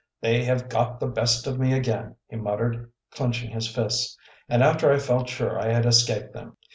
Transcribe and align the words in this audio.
"They 0.19 0.43
have 0.45 0.67
got 0.67 0.99
the 0.99 1.05
best 1.05 1.45
of 1.45 1.59
me 1.59 1.73
again!" 1.73 2.15
he 2.27 2.35
muttered, 2.35 2.91
clenching 3.11 3.51
his 3.51 3.67
fists. 3.67 4.17
"And 4.49 4.63
after 4.63 4.91
I 4.91 4.97
felt 4.97 5.29
sure 5.29 5.59
I 5.59 5.67
had 5.71 5.85
escaped 5.85 6.33
them. 6.33 6.57